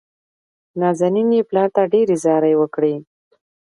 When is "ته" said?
1.75-1.81